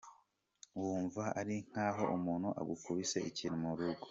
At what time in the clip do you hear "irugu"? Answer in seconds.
3.73-3.99